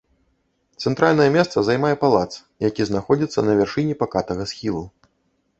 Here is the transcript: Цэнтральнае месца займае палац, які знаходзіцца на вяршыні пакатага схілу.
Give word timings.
Цэнтральнае 0.85 1.27
месца 1.35 1.57
займае 1.67 1.93
палац, 2.03 2.29
які 2.69 2.81
знаходзіцца 2.91 3.39
на 3.49 3.53
вяршыні 3.61 3.93
пакатага 4.01 4.43
схілу. 4.55 4.83